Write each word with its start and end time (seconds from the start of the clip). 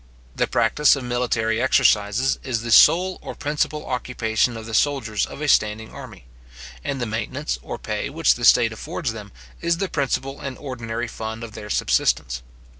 The 0.35 0.47
practice 0.47 0.95
of 0.95 1.03
military 1.03 1.61
exercises 1.61 2.39
is 2.41 2.61
the 2.63 2.71
sole 2.71 3.19
or 3.21 3.35
principal 3.35 3.85
occupation 3.85 4.57
of 4.57 4.65
the 4.65 4.73
soldiers 4.73 5.27
of 5.27 5.41
a 5.41 5.47
standing 5.47 5.91
army, 5.93 6.25
and 6.83 6.99
the 6.99 7.05
maintenance 7.05 7.59
or 7.61 7.77
pay 7.77 8.09
which 8.09 8.33
the 8.33 8.43
state 8.43 8.73
affords 8.73 9.13
them 9.13 9.31
is 9.61 9.77
the 9.77 9.87
principal 9.89 10.39
and 10.41 10.57
ordinary 10.57 11.07
fund 11.07 11.43
of 11.43 11.51
their 11.51 11.69
subsistence. 11.69 12.41